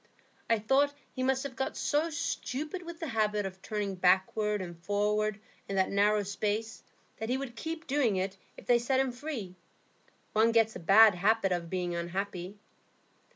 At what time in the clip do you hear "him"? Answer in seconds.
8.99-9.11